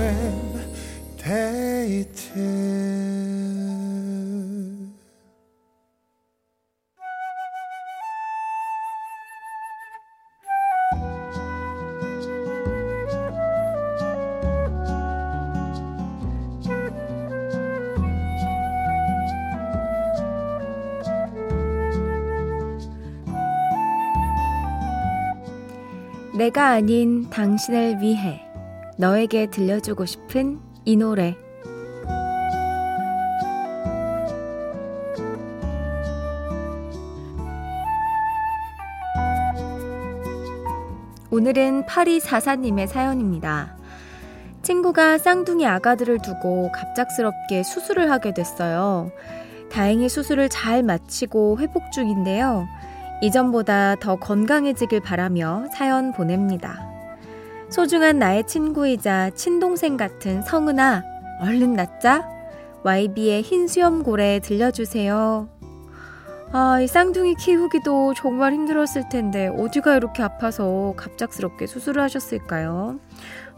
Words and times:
FM 0.00 0.40
데이트. 1.18 2.40
내가 26.32 26.70
아닌 26.70 27.28
당신을 27.28 28.00
위해 28.00 28.49
너에게 29.00 29.46
들려주고 29.46 30.04
싶은 30.04 30.60
이 30.84 30.94
노래 30.94 31.34
오늘은 41.30 41.86
8244님의 41.86 42.88
사연입니다. 42.88 43.74
친구가 44.60 45.16
쌍둥이 45.16 45.66
아가들을 45.66 46.18
두고 46.18 46.70
갑작스럽게 46.70 47.62
수술을 47.62 48.10
하게 48.10 48.34
됐어요. 48.34 49.10
다행히 49.72 50.10
수술을 50.10 50.50
잘 50.50 50.82
마치고 50.82 51.58
회복 51.58 51.90
중인데요. 51.90 52.68
이전보다 53.22 53.96
더 53.96 54.16
건강해지길 54.16 55.00
바라며 55.00 55.64
사연 55.72 56.12
보냅니다. 56.12 56.89
소중한 57.70 58.18
나의 58.18 58.48
친구이자 58.48 59.30
친동생 59.36 59.96
같은 59.96 60.42
성은아, 60.42 61.04
얼른 61.40 61.74
낫자. 61.74 62.28
YB의 62.82 63.42
흰 63.42 63.68
수염고래 63.68 64.40
들려주세요. 64.40 65.48
아, 66.52 66.80
이 66.80 66.88
쌍둥이 66.88 67.36
키우기도 67.36 68.14
정말 68.14 68.54
힘들었을 68.54 69.08
텐데, 69.08 69.46
어디가 69.46 69.96
이렇게 69.96 70.20
아파서 70.24 70.94
갑작스럽게 70.96 71.68
수술을 71.68 72.02
하셨을까요? 72.02 72.98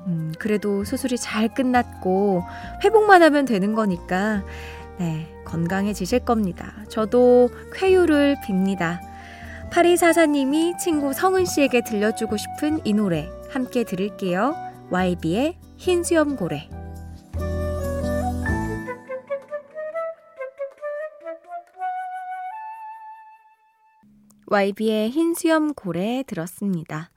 음, 0.06 0.32
그래도 0.38 0.84
수술이 0.84 1.16
잘 1.16 1.48
끝났고, 1.48 2.42
회복만 2.84 3.22
하면 3.22 3.46
되는 3.46 3.74
거니까, 3.74 4.44
네, 4.98 5.26
건강해지실 5.46 6.20
겁니다. 6.26 6.74
저도 6.90 7.48
쾌유를 7.72 8.36
빕니다. 8.44 9.00
8244님이 9.70 10.76
친구 10.78 11.14
성은 11.14 11.46
씨에게 11.46 11.80
들려주고 11.80 12.36
싶은 12.36 12.80
이 12.84 12.92
노래 12.92 13.30
함께 13.52 13.84
들을게요. 13.84 14.54
YB의 14.90 15.58
흰 15.76 16.02
수염 16.02 16.36
고래. 16.36 16.68
YB의 24.46 25.10
흰 25.10 25.34
수염 25.34 25.74
고래 25.74 26.22
들었습니다. 26.26 27.10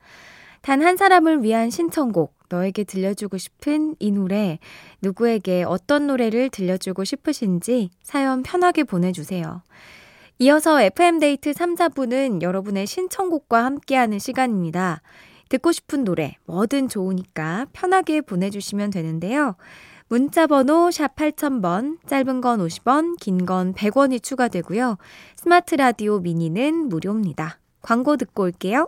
단 0.62 0.82
한 0.82 0.98
사람을 0.98 1.44
위한 1.44 1.70
신청곡, 1.70 2.34
너에게 2.50 2.84
들려주고 2.84 3.38
싶은 3.38 3.96
이 4.00 4.12
노래, 4.12 4.60
누구에게 5.02 5.64
어떤 5.64 6.08
노래를 6.08 6.50
들려주고 6.50 7.04
싶으신지 7.04 7.92
사연 8.04 8.42
편하게 8.44 8.84
보내주세요. 8.84 9.62
이어서 10.40 10.82
FM데이트 10.82 11.54
3, 11.54 11.76
4부는 11.76 12.42
여러분의 12.42 12.88
신청곡과 12.88 13.64
함께하는 13.64 14.20
시간입니다. 14.20 15.02
듣고 15.56 15.72
싶은 15.72 16.04
노래 16.04 16.36
뭐든 16.46 16.90
좋으니까 16.90 17.68
편하게 17.72 18.22
보내주시면 18.22 18.90
되는데요. 18.92 19.56
문자 20.08 20.46
번호 20.48 20.92
샵 20.92 21.16
8000번, 21.16 21.98
짧은 22.08 22.42
건 22.42 22.60
50원, 22.60 23.18
긴 23.20 23.46
건 23.46 23.74
100원이 23.74 24.22
추가되고요. 24.22 24.98
스마트 25.36 25.76
라디오 25.76 26.20
미니는 26.20 26.90
무료입니다. 26.90 27.60
광고 27.82 28.18
듣고 28.18 28.44
올게요. 28.44 28.88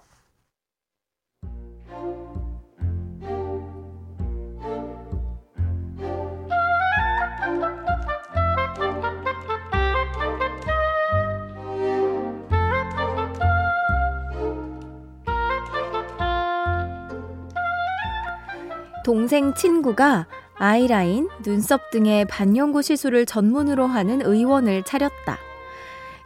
동생 19.08 19.54
친구가 19.54 20.28
아이라인, 20.56 21.30
눈썹 21.42 21.92
등의 21.92 22.26
반영구 22.26 22.82
시술을 22.82 23.26
전문으로 23.26 23.88
하는 23.88 24.22
의원을 24.22 24.84
차렸다. 24.84 25.38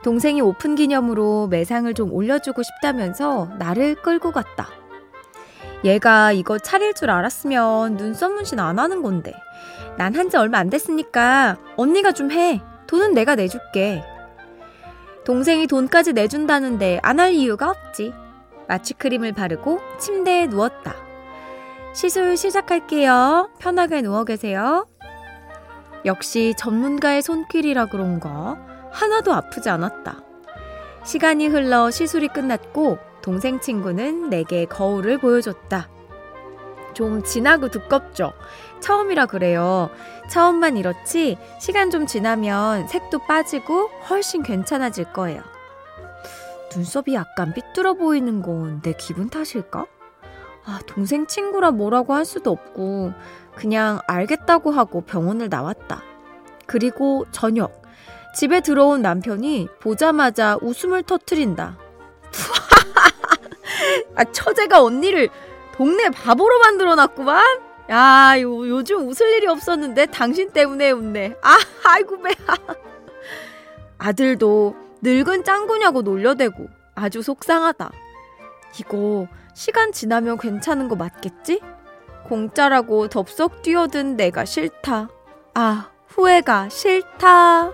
동생이 0.04 0.42
오픈 0.42 0.74
기념으로 0.74 1.46
매상을 1.52 1.94
좀 1.94 2.12
올려주고 2.12 2.64
싶다면서 2.64 3.52
나를 3.60 3.94
끌고 3.94 4.32
갔다. 4.32 4.68
얘가 5.86 6.32
이거 6.32 6.58
차릴 6.58 6.96
줄 6.96 7.12
알았으면 7.12 7.98
눈썹 7.98 8.32
문신 8.34 8.60
안 8.60 8.80
하는 8.80 9.04
건데. 9.04 9.32
난 10.00 10.16
한 10.16 10.32
지 10.32 10.38
얼마 10.38 10.58
안 10.58 10.72
됐으니까 10.72 11.60
언니가 11.78 12.12
좀 12.14 12.32
해. 12.32 12.64
돈은 12.88 13.14
내가 13.14 13.36
내줄게. 13.36 14.04
동생이 15.24 15.68
돈까지 15.68 16.14
내준다는데 16.14 17.00
안 17.04 17.20
할 17.20 17.34
이유가 17.34 17.70
없지. 17.70 18.12
마취크림을 18.68 19.34
바르고 19.34 19.82
침대에 20.00 20.48
누웠다. 20.48 21.11
시술 21.94 22.38
시작할게요. 22.38 23.50
편하게 23.60 24.02
누워 24.02 24.24
계세요. 24.24 24.88
역시 26.06 26.54
전문가의 26.58 27.22
손길이라 27.22 27.88
그런가 27.88 28.58
하나도 28.92 29.34
아프지 29.34 29.70
않았다. 29.70 30.24
시간이 31.04 31.48
흘러 31.48 31.92
시술이 31.92 32.30
끝났고 32.30 32.98
동생 33.22 33.60
친구는 33.60 34.30
내게 34.30 34.66
거울을 34.66 35.20
보여줬다. 35.20 35.90
좀 36.94 37.24
진하고 37.24 37.70
두껍죠? 37.70 38.34
처음이라 38.82 39.28
그래요. 39.28 39.90
처음만 40.30 40.78
이렇지 40.78 41.38
시간 41.60 41.90
좀 41.92 42.06
지나면 42.08 42.88
색도 42.88 43.20
빠지고 43.28 43.88
훨씬 44.10 44.44
괜찮아질 44.44 45.14
거예요. 45.14 45.42
눈썹이 46.74 47.14
약간 47.16 47.54
삐뚤어 47.54 47.94
보이는 47.94 48.42
건 48.42 48.82
내 48.82 48.94
기분 48.94 49.30
탓일까? 49.30 49.86
아, 50.66 50.80
동생 50.86 51.28
친구라 51.28 51.72
뭐라고 51.72 52.14
할 52.14 52.26
수도 52.26 52.52
없고 52.52 53.14
그냥 53.56 54.00
알겠다고 54.08 54.72
하고 54.72 55.02
병원을 55.02 55.50
나왔다. 55.50 56.02
그리고 56.66 57.26
저녁 57.32 57.82
집에 58.36 58.62
들어온 58.62 59.02
남편이 59.02 59.68
보자마자 59.80 60.58
웃음을 60.62 61.04
터트린다. 61.04 61.78
아, 64.16 64.24
처제가 64.24 64.82
언니를 64.82 65.30
동네 65.74 66.10
바보로 66.10 66.60
만들어 66.60 66.96
놨구만. 66.96 67.44
야, 67.90 68.36
요, 68.40 68.70
요즘 68.70 69.08
웃을 69.08 69.28
일이 69.34 69.48
없었는데 69.48 70.06
당신 70.08 70.52
때문에 70.52 70.92
웃네. 70.92 71.36
아, 71.42 71.58
아이고 71.84 72.22
배야. 72.22 72.36
아들도 73.98 74.76
늙은 75.02 75.44
짱구냐고 75.44 76.02
놀려대고 76.02 76.70
아주 76.96 77.22
속상하다. 77.22 77.92
이거 78.80 79.28
시간 79.54 79.92
지나면 79.92 80.38
괜찮은 80.38 80.88
거 80.88 80.96
맞겠지? 80.96 81.62
공짜라고 82.26 83.10
덥석 83.10 83.62
뛰어든 83.62 84.16
내가 84.16 84.46
싫다. 84.46 85.10
아, 85.54 85.92
후회가 86.08 86.70
싫다. 86.70 87.72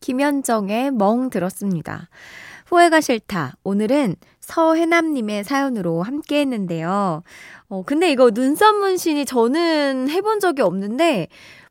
김현정의 0.00 0.90
멍 0.90 1.30
들었습니다. 1.30 2.08
후회가 2.66 3.00
싫다. 3.00 3.54
오늘은 3.62 4.16
서해남님의 4.40 5.44
사연으로 5.44 6.02
함께 6.02 6.40
했는데요. 6.40 7.22
어, 7.68 7.82
근데 7.84 8.10
이거 8.10 8.30
눈썹 8.30 8.76
문신이 8.76 9.24
저는 9.24 10.10
해본 10.10 10.40
적이 10.40 10.62
없는데, 10.62 11.28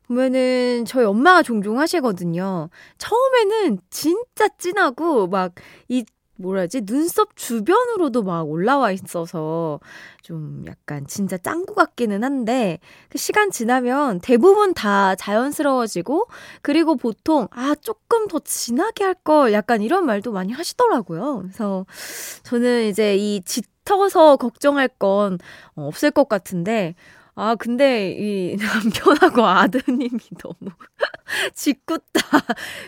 보면은 0.08 0.84
저희 0.86 1.04
엄마가 1.04 1.42
종종 1.42 1.78
하시거든요. 1.80 2.68
처음에는 2.98 3.78
진짜 3.90 4.48
진하고 4.58 5.26
막 5.28 5.52
이 5.88 6.04
뭐라지 6.36 6.80
눈썹 6.84 7.36
주변으로도 7.36 8.24
막 8.24 8.42
올라와 8.48 8.90
있어서 8.90 9.78
좀 10.22 10.64
약간 10.66 11.06
진짜 11.06 11.38
짱구 11.38 11.74
같기는 11.74 12.24
한데 12.24 12.80
그 13.08 13.18
시간 13.18 13.52
지나면 13.52 14.18
대부분 14.20 14.74
다 14.74 15.14
자연스러워지고 15.14 16.26
그리고 16.60 16.96
보통 16.96 17.46
아 17.52 17.76
조금 17.80 18.26
더 18.28 18.40
진하게 18.40 19.04
할 19.04 19.14
걸 19.24 19.52
약간 19.52 19.80
이런 19.80 20.04
말도 20.06 20.32
많이 20.32 20.52
하시더라고요. 20.52 21.42
그래서 21.42 21.86
저는 22.42 22.88
이제 22.88 23.16
이 23.16 23.40
짙어서 23.42 24.36
걱정할 24.36 24.88
건 24.88 25.38
없을 25.76 26.10
것 26.10 26.28
같은데 26.28 26.94
아, 27.36 27.56
근데 27.56 28.12
이 28.12 28.56
남편하고 28.56 29.44
아드님이 29.44 30.18
너무 30.38 30.70
짓궂다. 31.54 32.20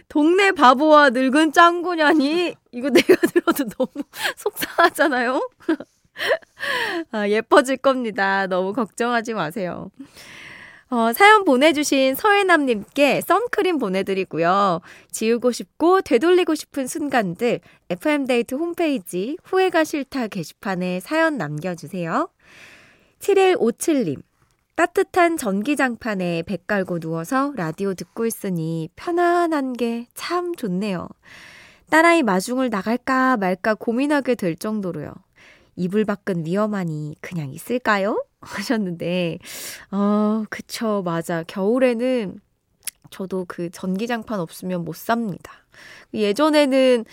동네 0.08 0.52
바보와 0.52 1.10
늙은 1.10 1.52
짱구냐니? 1.52 2.54
이거 2.70 2.90
내가 2.90 3.14
들어도 3.26 3.64
너무 3.64 4.04
속상하잖아요? 4.36 5.48
아, 7.10 7.28
예뻐질 7.28 7.78
겁니다. 7.78 8.46
너무 8.46 8.72
걱정하지 8.72 9.34
마세요. 9.34 9.90
어, 10.88 11.12
사연 11.12 11.44
보내주신 11.44 12.14
서해남님께 12.14 13.22
선크림 13.22 13.78
보내드리고요. 13.78 14.80
지우고 15.10 15.50
싶고 15.50 16.02
되돌리고 16.02 16.54
싶은 16.54 16.86
순간들 16.86 17.58
FM데이트 17.90 18.54
홈페이지 18.54 19.36
후회가 19.42 19.82
싫다 19.82 20.28
게시판에 20.28 21.00
사연 21.00 21.36
남겨주세요. 21.38 22.28
7157님. 23.18 24.22
따뜻한 24.76 25.38
전기장판에 25.38 26.42
배 26.42 26.58
깔고 26.66 26.98
누워서 27.00 27.52
라디오 27.56 27.94
듣고 27.94 28.26
있으니 28.26 28.90
편안한 28.94 29.72
게 29.72 30.06
참 30.14 30.54
좋네요. 30.54 31.08
딸아이 31.88 32.22
마중을 32.22 32.68
나갈까 32.68 33.36
말까 33.38 33.74
고민하게 33.74 34.34
될 34.34 34.54
정도로요. 34.56 35.12
이불 35.76 36.04
밖은 36.04 36.44
위험하니 36.44 37.16
그냥 37.20 37.52
있을까요? 37.52 38.22
하셨는데, 38.40 39.38
어, 39.92 40.44
그쵸, 40.50 41.02
맞아. 41.04 41.42
겨울에는 41.44 42.38
저도 43.10 43.44
그 43.48 43.70
전기장판 43.70 44.40
없으면 44.40 44.84
못 44.84 44.94
삽니다. 44.96 45.52
예전에는 46.12 47.04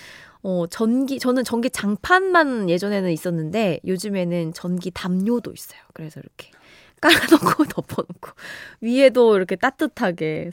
어, 0.44 0.68
전기, 0.68 1.20
저는 1.20 1.44
전기 1.46 1.70
장판만 1.70 2.70
예전에는 2.70 3.12
있었는데 3.12 3.80
요즘에는 3.86 4.54
전기 4.54 4.92
담요도 4.92 5.52
있어요. 5.54 5.80
그래서 5.94 6.20
이렇게 6.20 6.52
깔아놓고 7.04 7.66
덮어놓고 7.68 8.32
위에도 8.80 9.36
이렇게 9.36 9.58
따뜻하게 9.58 10.52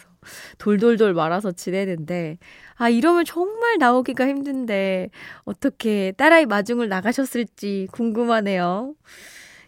돌돌돌 0.59 1.15
말아서 1.15 1.53
지내는데 1.53 2.39
아 2.75 2.89
이러면 2.89 3.25
정말 3.25 3.79
나오기가 3.79 4.27
힘든데 4.27 5.11
어떻게 5.45 6.13
딸아이 6.17 6.47
마중을 6.47 6.89
나가셨을지 6.89 7.89
궁금하네요. 7.93 8.95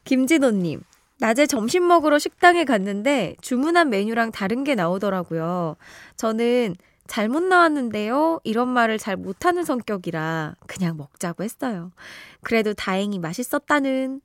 김진호님 0.05 0.83
낮에 1.19 1.47
점심 1.47 1.87
먹으러 1.87 2.19
식당에 2.19 2.65
갔는데 2.65 3.37
주문한 3.41 3.91
메뉴랑 3.91 4.33
다른 4.33 4.65
게 4.65 4.75
나오더라고요. 4.75 5.77
저는 6.17 6.75
잘못 7.07 7.43
나왔는데요. 7.45 8.41
이런 8.43 8.69
말을 8.69 8.99
잘 8.99 9.17
못하는 9.17 9.65
성격이라 9.65 10.57
그냥 10.67 10.97
먹자고 10.97 11.45
했어요. 11.45 11.93
그래도 12.43 12.75
다행히 12.75 13.21
맛있었다는 13.21 14.21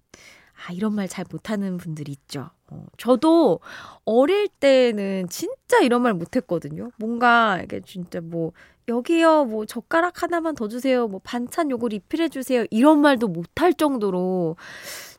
아, 0.65 0.73
이런 0.73 0.93
말 0.93 1.07
잘 1.07 1.25
못하는 1.31 1.77
분들 1.77 2.09
있죠. 2.09 2.49
어, 2.67 2.85
저도 2.97 3.59
어릴 4.05 4.47
때는 4.47 5.27
진짜 5.29 5.79
이런 5.81 6.01
말 6.01 6.13
못했거든요. 6.13 6.91
뭔가 6.97 7.61
이게 7.63 7.79
진짜 7.85 8.19
뭐 8.21 8.51
여기요, 8.87 9.45
뭐 9.45 9.65
젓가락 9.65 10.23
하나만 10.23 10.55
더 10.55 10.67
주세요, 10.67 11.07
뭐 11.07 11.19
반찬 11.23 11.69
요거 11.71 11.89
리필해 11.89 12.29
주세요 12.29 12.65
이런 12.71 12.99
말도 13.01 13.27
못할 13.27 13.73
정도로 13.73 14.55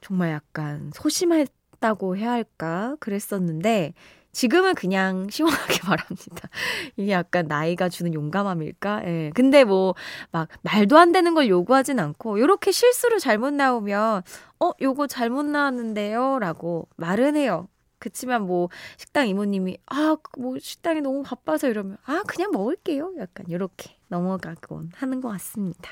정말 0.00 0.30
약간 0.32 0.90
소심했다고 0.94 2.16
해야 2.16 2.32
할까 2.32 2.96
그랬었는데 3.00 3.94
지금은 4.32 4.74
그냥 4.74 5.28
시원하게 5.30 5.78
말합니다. 5.88 6.48
이게 6.96 7.12
약간 7.12 7.46
나이가 7.48 7.88
주는 7.88 8.14
용감함일까? 8.14 9.02
예. 9.06 9.30
근데 9.34 9.64
뭐, 9.64 9.94
막, 10.30 10.48
말도 10.62 10.98
안 10.98 11.12
되는 11.12 11.34
걸 11.34 11.48
요구하진 11.48 11.98
않고, 11.98 12.38
요렇게 12.38 12.70
실수로 12.70 13.18
잘못 13.18 13.52
나오면, 13.54 14.22
어, 14.60 14.70
요거 14.80 15.06
잘못 15.06 15.44
나왔는데요? 15.46 16.38
라고 16.40 16.88
말은 16.96 17.36
해요. 17.36 17.68
그치만 17.98 18.42
뭐, 18.42 18.68
식당 18.96 19.26
이모님이, 19.28 19.78
아, 19.86 20.16
뭐, 20.38 20.58
식당이 20.58 21.00
너무 21.00 21.22
바빠서 21.22 21.68
이러면, 21.68 21.96
아, 22.04 22.22
그냥 22.26 22.52
먹을게요. 22.52 23.14
약간, 23.18 23.50
요렇게 23.50 23.96
넘어가곤 24.08 24.90
하는 24.94 25.20
것 25.20 25.28
같습니다. 25.30 25.90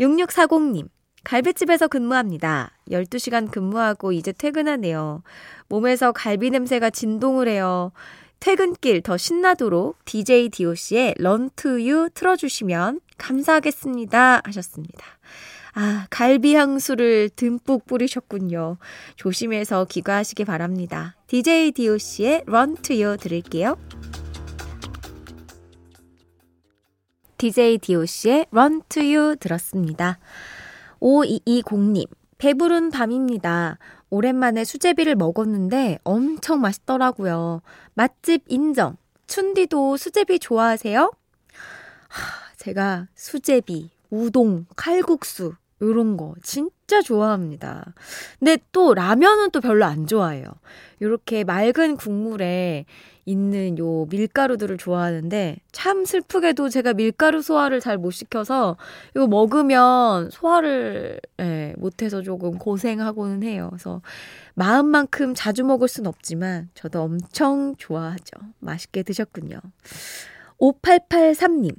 6640님. 0.00 0.88
갈비집에서 1.24 1.88
근무합니다. 1.88 2.70
12시간 2.90 3.50
근무하고 3.50 4.12
이제 4.12 4.32
퇴근하네요. 4.32 5.22
몸에서 5.68 6.12
갈비 6.12 6.50
냄새가 6.50 6.90
진동을 6.90 7.48
해요. 7.48 7.92
퇴근길 8.40 9.00
더 9.00 9.16
신나도록 9.16 10.04
DJ 10.04 10.50
DOC의 10.50 11.14
You 11.78 12.10
틀어주시면 12.12 13.00
감사하겠습니다. 13.16 14.42
하셨습니다. 14.44 15.06
아, 15.72 16.06
갈비 16.10 16.54
향수를 16.54 17.30
듬뿍 17.30 17.86
뿌리셨군요. 17.86 18.76
조심해서 19.16 19.86
귀가하시기 19.86 20.44
바랍니다. 20.44 21.16
DJ 21.26 21.72
DOC의 21.72 22.44
Run 22.46 22.76
to 22.82 23.02
You 23.02 23.16
들을게요. 23.16 23.76
DJ 27.38 27.78
DOC의 27.78 28.46
You 29.02 29.36
들었습니다. 29.36 30.18
5220님, 31.04 32.06
배부른 32.38 32.90
밤입니다. 32.90 33.78
오랜만에 34.08 34.64
수제비를 34.64 35.16
먹었는데 35.16 35.98
엄청 36.02 36.62
맛있더라고요. 36.62 37.60
맛집 37.92 38.44
인정. 38.48 38.96
춘디도 39.26 39.98
수제비 39.98 40.38
좋아하세요? 40.38 41.12
하, 42.08 42.56
제가 42.56 43.08
수제비, 43.14 43.90
우동, 44.08 44.66
칼국수, 44.76 45.54
요런 45.84 46.16
거 46.16 46.34
진짜 46.42 47.02
좋아합니다. 47.02 47.94
근데 48.38 48.58
또 48.72 48.94
라면은 48.94 49.50
또 49.50 49.60
별로 49.60 49.84
안 49.84 50.06
좋아해요. 50.06 50.46
요렇게 51.02 51.44
맑은 51.44 51.96
국물에 51.96 52.86
있는 53.26 53.78
요 53.78 54.06
밀가루들을 54.10 54.76
좋아하는데 54.76 55.56
참 55.72 56.04
슬프게도 56.04 56.68
제가 56.68 56.92
밀가루 56.92 57.40
소화를 57.42 57.80
잘 57.80 57.96
못 57.96 58.10
시켜서 58.10 58.76
이거 59.14 59.26
먹으면 59.26 60.30
소화를 60.30 61.20
예, 61.40 61.74
못해서 61.78 62.20
조금 62.22 62.58
고생하고는 62.58 63.42
해요. 63.42 63.68
그래서 63.70 64.02
마음만큼 64.54 65.34
자주 65.34 65.64
먹을 65.64 65.88
순 65.88 66.06
없지만 66.06 66.68
저도 66.74 67.02
엄청 67.02 67.74
좋아하죠. 67.78 68.36
맛있게 68.60 69.02
드셨군요. 69.02 69.58
5883님. 70.58 71.74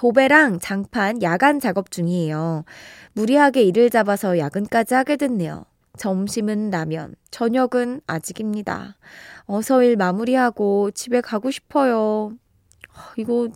도배랑 0.00 0.60
장판 0.60 1.20
야간 1.20 1.60
작업 1.60 1.90
중이에요. 1.90 2.64
무리하게 3.12 3.64
일을 3.64 3.90
잡아서 3.90 4.38
야근까지 4.38 4.94
하게 4.94 5.18
됐네요. 5.18 5.66
점심은 5.98 6.70
라면, 6.70 7.16
저녁은 7.30 8.00
아직입니다. 8.06 8.96
어서 9.44 9.82
일 9.82 9.96
마무리하고 9.96 10.90
집에 10.92 11.20
가고 11.20 11.50
싶어요. 11.50 12.32
이거, 13.18 13.50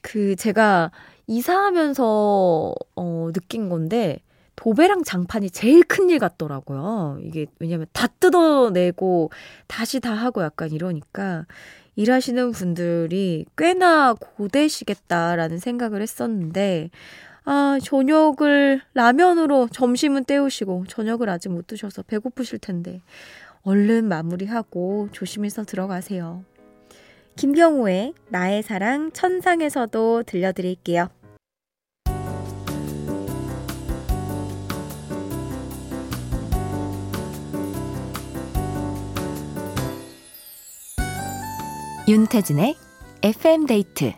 그, 0.00 0.36
제가 0.36 0.92
이사하면서, 1.26 2.74
어, 2.94 3.30
느낀 3.32 3.68
건데, 3.68 4.20
도배랑 4.54 5.02
장판이 5.02 5.50
제일 5.50 5.82
큰 5.82 6.08
일 6.08 6.20
같더라고요. 6.20 7.18
이게, 7.20 7.46
왜냐면 7.58 7.86
다 7.92 8.06
뜯어내고, 8.06 9.32
다시 9.66 9.98
다 9.98 10.12
하고 10.14 10.40
약간 10.44 10.70
이러니까, 10.70 11.46
일하시는 11.96 12.52
분들이 12.52 13.46
꽤나 13.56 14.14
고되시겠다라는 14.14 15.58
생각을 15.58 16.02
했었는데, 16.02 16.90
아, 17.44 17.78
저녁을 17.82 18.80
라면으로 18.94 19.68
점심은 19.70 20.24
때우시고 20.24 20.86
저녁을 20.88 21.28
아직 21.28 21.50
못 21.50 21.66
드셔서 21.66 22.02
배고프실 22.02 22.58
텐데 22.58 23.02
얼른 23.62 24.08
마무리하고 24.08 25.08
조심해서 25.12 25.64
들어가세요. 25.64 26.44
김경호의 27.36 28.14
나의 28.28 28.62
사랑 28.62 29.12
천상에서도 29.12 30.22
들려드릴게요. 30.24 31.08
윤태진의 42.06 42.76
FM데이트 43.22 44.12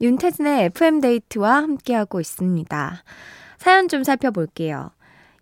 윤태진의 0.00 0.66
FM데이트와 0.66 1.56
함께하고 1.56 2.20
있습니다. 2.20 3.02
사연 3.58 3.88
좀 3.88 4.04
살펴볼게요. 4.04 4.92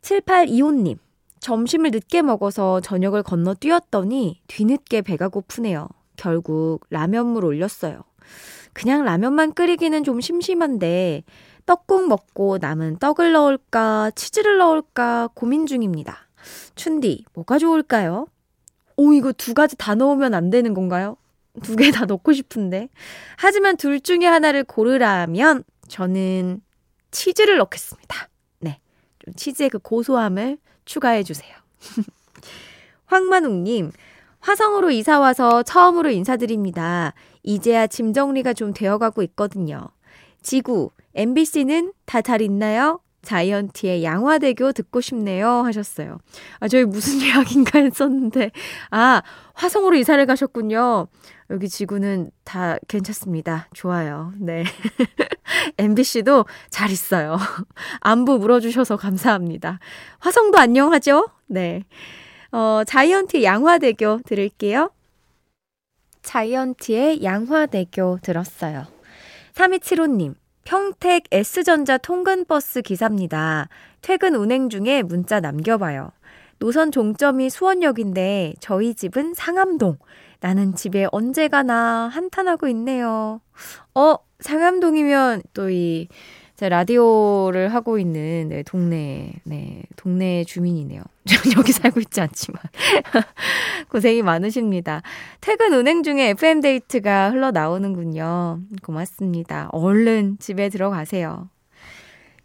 7825님, 0.01 0.97
점심을 1.41 1.91
늦게 1.91 2.23
먹어서 2.23 2.81
저녁을 2.81 3.23
건너뛰었더니 3.23 4.41
뒤늦게 4.47 5.03
배가 5.03 5.29
고프네요. 5.29 5.91
결국 6.17 6.87
라면물 6.89 7.45
올렸어요. 7.45 8.05
그냥 8.73 9.05
라면만 9.05 9.53
끓이기는 9.53 10.05
좀 10.05 10.23
심심한데 10.23 11.25
떡국 11.67 12.09
먹고 12.09 12.57
남은 12.63 12.97
떡을 12.97 13.33
넣을까 13.33 14.11
치즈를 14.13 14.57
넣을까 14.57 15.29
고민 15.35 15.67
중입니다. 15.67 16.17
춘디, 16.77 17.27
뭐가 17.35 17.59
좋을까요? 17.59 18.29
오, 18.97 19.13
이거 19.13 19.33
두 19.33 19.55
가지 19.55 19.77
다 19.77 19.95
넣으면 19.95 20.35
안 20.35 20.51
되는 20.51 20.75
건가요? 20.75 21.17
두 21.63 21.77
개 21.77 21.91
다 21.91 22.05
넣고 22.05 22.33
싶은데. 22.33 22.89
하지만 23.37 23.77
둘 23.77 24.01
중에 24.01 24.27
하나를 24.27 24.65
고르라면 24.65 25.65
저는 25.89 26.61
치즈를 27.11 27.57
넣겠습니다. 27.59 28.29
네. 28.61 28.79
좀 29.19 29.35
치즈의 29.35 29.71
그 29.71 29.79
고소함을 29.79 30.59
추가해 30.85 31.23
주세요. 31.23 31.55
황만웅님, 33.07 33.93
화성으로 34.41 34.91
이사와서 34.91 35.63
처음으로 35.63 36.11
인사드립니다. 36.11 37.15
이제야 37.43 37.87
짐 37.87 38.13
정리가 38.13 38.53
좀 38.53 38.73
되어가고 38.75 39.23
있거든요. 39.23 39.89
지구, 40.43 40.91
MBC는 41.15 41.93
다 42.05 42.21
잘 42.23 42.43
있나요? 42.43 43.01
자이언티의 43.27 44.05
양화대교 44.05 44.73
듣고 44.73 45.01
싶네요 45.01 45.49
하셨어요. 45.65 46.19
아, 46.61 46.69
저희 46.69 46.85
무슨 46.85 47.19
이야기인가 47.27 47.81
했었는데, 47.81 48.53
아, 48.91 49.23
화성으로 49.55 49.97
이사를 49.97 50.25
가셨군요. 50.25 51.09
여기 51.51 51.69
지구는 51.69 52.31
다 52.45 52.77
괜찮습니다. 52.89 53.69
좋아요. 53.75 54.33
네. 54.39 54.65
MBC도 55.79 56.45
잘 56.71 56.91
있어요. 56.91 57.37
안부 58.01 58.39
물어주셔서 58.39 58.97
감사합니다. 58.97 59.81
화성도 60.21 60.59
안녕하죠? 60.59 61.29
네. 61.47 61.83
어, 62.53 62.83
자이언티 62.87 63.43
양화대교 63.43 64.21
들을게요. 64.25 64.91
자이언티의 66.23 67.23
양화대교 67.25 68.19
들었어요. 68.23 68.87
3275님, 69.55 70.35
평택 70.67 71.23
S전자 71.31 71.97
통근버스 71.97 72.83
기사입니다. 72.83 73.69
퇴근 74.03 74.35
운행 74.35 74.69
중에 74.69 75.03
문자 75.03 75.39
남겨봐요. 75.39 76.11
노선 76.59 76.91
종점이 76.91 77.51
수원역인데 77.51 78.55
저희 78.59 78.95
집은 78.95 79.35
상암동. 79.35 79.97
나는 80.41 80.75
집에 80.75 81.07
언제 81.13 81.47
가나 81.47 82.09
한탄하고 82.09 82.67
있네요. 82.69 83.41
어, 83.95 84.17
상암동이면 84.41 85.43
또 85.55 85.71
이 85.71 86.09
제 86.57 86.71
라디오를 86.71 87.75
하고 87.75 87.99
있는 87.99 88.49
네, 88.49 88.63
동네, 88.63 89.35
네, 89.45 89.83
동네 89.97 90.43
주민이네요. 90.45 91.03
전 91.27 91.53
여기 91.59 91.73
살고 91.73 92.01
있지 92.01 92.21
않지만. 92.23 92.63
고생이 93.91 94.23
많으십니다. 94.23 95.03
퇴근 95.43 95.75
운행 95.75 96.03
중에 96.03 96.31
FM데이트가 96.31 97.31
흘러 97.31 97.51
나오는군요. 97.51 98.61
고맙습니다. 98.83 99.69
얼른 99.73 100.39
집에 100.39 100.71
들어가세요. 100.71 101.51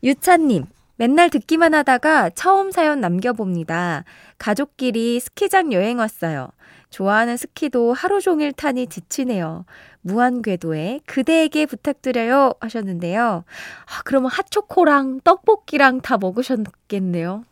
유차님, 0.03 0.65
맨날 0.98 1.30
듣기만 1.30 1.74
하다가 1.74 2.32
처음 2.32 2.72
사연 2.72 3.00
남겨봅니다. 3.00 4.03
가족끼리 4.38 5.22
스키장 5.22 5.72
여행 5.72 6.00
왔어요. 6.00 6.50
좋아하는 6.92 7.38
스키도 7.38 7.94
하루 7.94 8.22
종일 8.22 8.52
타니 8.52 8.88
지치네요. 8.88 9.66
무한궤도에 10.02 11.00
그대에게 11.06 11.66
부탁드려요 11.66 12.54
하셨는데요. 12.60 13.44
아, 13.86 14.02
그러면 14.04 14.30
핫초코랑 14.30 15.22
떡볶이랑 15.24 16.02
다 16.02 16.18
먹으셨겠네요. 16.18 17.46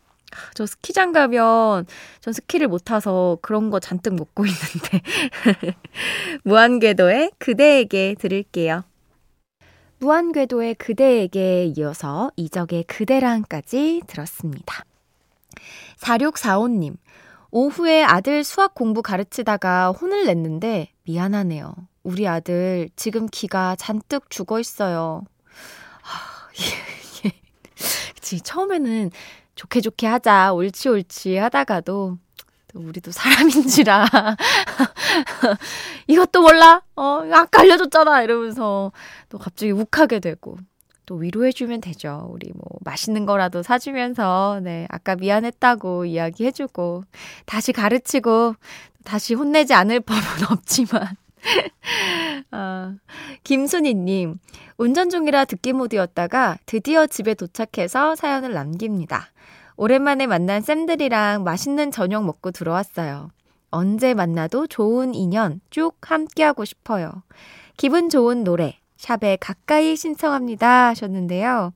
저 0.54 0.66
스키장 0.66 1.12
가면 1.12 1.86
전 2.20 2.32
스키를 2.32 2.68
못 2.68 2.84
타서 2.84 3.38
그런 3.42 3.70
거 3.70 3.80
잔뜩 3.80 4.14
먹고 4.14 4.44
있는데 4.46 5.00
무한궤도의 6.44 7.32
그대에게 7.38 8.14
들을게요. 8.18 8.84
무한궤도의 9.98 10.76
그대에게 10.76 11.72
이어서 11.76 12.30
이적의 12.36 12.84
그대랑까지 12.84 14.02
들었습니다. 14.06 14.84
4645님, 15.98 16.96
오후에 17.50 18.04
아들 18.04 18.44
수학 18.44 18.74
공부 18.74 19.02
가르치다가 19.02 19.90
혼을 19.90 20.26
냈는데 20.26 20.92
미안하네요. 21.04 21.74
우리 22.02 22.26
아들 22.26 22.88
지금 22.96 23.26
기가 23.26 23.76
잔뜩 23.76 24.30
죽어 24.30 24.60
있어요. 24.60 25.24
아, 26.02 26.48
예, 27.24 27.28
예. 27.28 28.38
처음에는 28.38 29.10
좋게 29.56 29.80
좋게 29.80 30.06
하자, 30.06 30.52
옳지 30.52 30.88
옳지 30.88 31.36
하다가도 31.36 32.18
우리도 32.74 33.10
사람인지라 33.10 34.06
이것도 36.06 36.40
몰라? 36.40 36.82
어, 36.94 37.22
아까 37.32 37.62
알려줬잖아 37.62 38.22
이러면서 38.22 38.92
또 39.28 39.38
갑자기 39.38 39.72
욱하게 39.72 40.20
되고 40.20 40.56
또 41.10 41.16
위로해주면 41.16 41.80
되죠. 41.80 42.30
우리 42.30 42.52
뭐 42.54 42.62
맛있는 42.82 43.26
거라도 43.26 43.64
사주면서 43.64 44.60
네 44.62 44.86
아까 44.90 45.16
미안했다고 45.16 46.04
이야기해주고 46.04 47.02
다시 47.46 47.72
가르치고 47.72 48.54
다시 49.02 49.34
혼내지 49.34 49.74
않을 49.74 49.98
법은 50.06 50.20
없지만 50.52 51.16
아, 52.52 52.94
김순희님, 53.42 54.38
운전 54.78 55.10
중이라 55.10 55.46
듣기 55.46 55.72
모드였다가 55.72 56.58
드디어 56.64 57.08
집에 57.08 57.34
도착해서 57.34 58.14
사연을 58.14 58.52
남깁니다. 58.52 59.32
오랜만에 59.76 60.28
만난 60.28 60.62
쌤들이랑 60.62 61.42
맛있는 61.42 61.90
저녁 61.90 62.24
먹고 62.24 62.52
들어왔어요. 62.52 63.30
언제 63.70 64.14
만나도 64.14 64.68
좋은 64.68 65.14
인연 65.14 65.60
쭉 65.70 65.96
함께하고 66.02 66.64
싶어요. 66.64 67.24
기분 67.76 68.10
좋은 68.10 68.44
노래, 68.44 68.79
샵에 69.00 69.38
가까이 69.40 69.96
신청합니다 69.96 70.88
하셨는데요. 70.88 71.72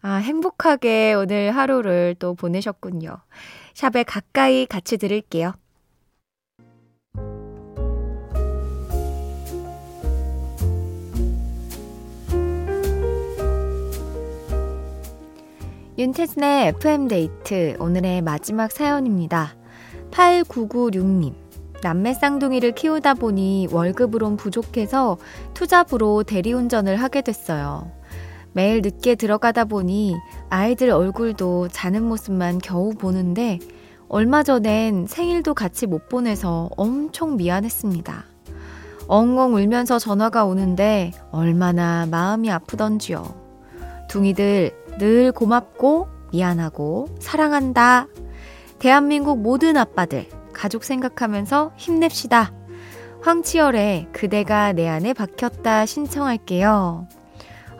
아, 0.00 0.14
행복하게 0.14 1.12
오늘 1.14 1.50
하루를 1.56 2.14
또 2.20 2.34
보내셨군요. 2.34 3.16
샵에 3.74 4.04
가까이 4.04 4.66
같이 4.66 4.96
들을게요. 4.96 5.54
윤태진의 15.98 16.68
FM데이트 16.68 17.76
오늘의 17.80 18.22
마지막 18.22 18.70
사연입니다. 18.70 19.56
8996님. 20.12 21.41
남매 21.82 22.14
쌍둥이를 22.14 22.72
키우다 22.72 23.14
보니 23.14 23.68
월급으론 23.72 24.36
부족해서 24.36 25.18
투잡으로 25.52 26.22
대리운전을 26.22 26.96
하게 26.96 27.22
됐어요. 27.22 27.90
매일 28.52 28.82
늦게 28.82 29.16
들어가다 29.16 29.64
보니 29.64 30.14
아이들 30.48 30.90
얼굴도 30.90 31.68
자는 31.68 32.04
모습만 32.04 32.58
겨우 32.58 32.90
보는데 32.94 33.58
얼마 34.08 34.44
전엔 34.44 35.06
생일도 35.08 35.54
같이 35.54 35.86
못 35.86 36.08
보내서 36.08 36.70
엄청 36.76 37.36
미안했습니다. 37.36 38.24
엉엉 39.08 39.54
울면서 39.54 39.98
전화가 39.98 40.44
오는데 40.44 41.10
얼마나 41.32 42.06
마음이 42.08 42.50
아프던지요. 42.50 43.34
둥이들 44.08 44.70
늘 44.98 45.32
고맙고 45.32 46.06
미안하고 46.30 47.08
사랑한다. 47.18 48.06
대한민국 48.78 49.40
모든 49.40 49.76
아빠들 49.76 50.28
가족 50.62 50.84
생각하면서 50.84 51.72
힘냅시다. 51.74 52.52
황치열의 53.22 54.10
그대가 54.12 54.72
내 54.72 54.86
안에 54.86 55.12
박혔다 55.12 55.86
신청할게요. 55.86 57.08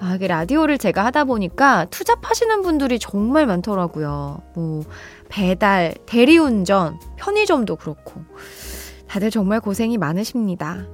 아, 0.00 0.14
이게 0.16 0.26
라디오를 0.26 0.78
제가 0.78 1.04
하다 1.04 1.22
보니까 1.26 1.84
투잡하시는 1.90 2.62
분들이 2.62 2.98
정말 2.98 3.46
많더라고요. 3.46 4.42
뭐, 4.56 4.82
배달, 5.28 5.94
대리운전, 6.06 6.98
편의점도 7.18 7.76
그렇고. 7.76 8.24
다들 9.06 9.30
정말 9.30 9.60
고생이 9.60 9.96
많으십니다. 9.96 10.84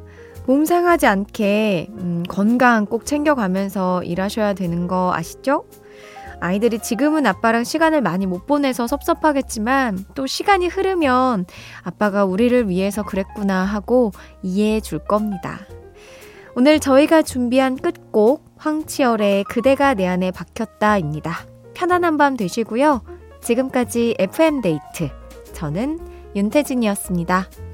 몸 0.45 0.67
상하지 0.67 1.07
않게, 1.07 1.89
음, 1.89 2.23
건강 2.29 2.85
꼭 2.85 3.07
챙겨가면서 3.07 4.03
일하셔야 4.03 4.53
되는 4.53 4.89
거 4.89 5.15
아시죠? 5.15 5.65
아이들이 6.41 6.79
지금은 6.79 7.27
아빠랑 7.27 7.65
시간을 7.65 8.01
많이 8.01 8.27
못 8.27 8.47
보내서 8.47 8.87
섭섭하겠지만 8.87 10.05
또 10.15 10.27
시간이 10.27 10.69
흐르면 10.69 11.47
아빠가 11.83 12.25
우리를 12.25 12.69
위해서 12.69 13.03
그랬구나 13.03 13.65
하고 13.65 14.13
이해해 14.43 14.81
줄 14.81 14.99
겁니다. 15.01 15.61
오늘 16.55 16.81
저희가 16.81 17.23
준비한 17.23 17.77
끝곡 17.77 18.45
황치열의 18.57 19.45
그대가 19.45 19.95
내 19.95 20.07
안에 20.07 20.31
박혔다입니다. 20.31 21.47
편안한 21.75 22.17
밤 22.17 22.37
되시고요. 22.37 23.03
지금까지 23.41 24.17
FM데이트. 24.19 25.11
저는 25.53 26.01
윤태진이었습니다. 26.35 27.68